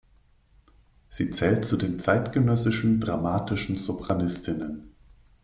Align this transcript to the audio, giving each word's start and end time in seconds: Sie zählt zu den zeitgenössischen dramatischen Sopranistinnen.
Sie 1.11 1.29
zählt 1.29 1.63
zu 1.63 1.77
den 1.77 1.99
zeitgenössischen 1.99 2.99
dramatischen 2.99 3.77
Sopranistinnen. 3.77 4.95